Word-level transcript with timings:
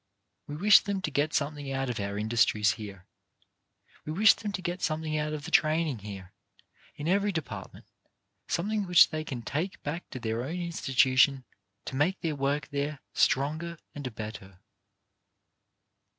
We 0.47 0.55
wish 0.55 0.79
them 0.79 0.99
to 1.03 1.11
get 1.11 1.31
something 1.31 1.71
out 1.71 1.87
of 1.87 1.99
our 1.99 2.17
industries 2.17 2.71
here; 2.71 3.05
we 4.03 4.11
wish 4.11 4.33
them 4.33 4.51
to 4.53 4.61
get 4.63 4.81
something 4.81 5.15
out 5.15 5.31
of 5.31 5.45
the 5.45 5.51
training 5.51 5.99
here, 5.99 6.33
in 6.95 7.07
every 7.07 7.31
department, 7.31 7.85
something 8.47 8.87
which 8.87 9.11
they 9.11 9.23
can 9.23 9.43
take 9.43 9.79
back 9.83 10.09
to 10.09 10.19
their 10.19 10.41
own 10.43 10.59
institution 10.59 11.43
to 11.85 11.95
make 11.95 12.19
their 12.21 12.35
work 12.35 12.69
there 12.71 12.97
stronger 13.13 13.77
and 13.93 14.15
better. 14.15 14.57